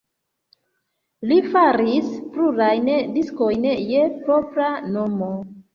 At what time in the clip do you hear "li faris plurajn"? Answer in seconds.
1.31-2.91